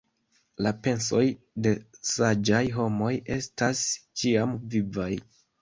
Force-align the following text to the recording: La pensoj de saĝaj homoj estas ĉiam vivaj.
La 0.65 0.71
pensoj 0.87 1.25
de 1.67 1.73
saĝaj 2.13 2.63
homoj 2.79 3.13
estas 3.39 3.87
ĉiam 4.23 4.61
vivaj. 4.75 5.11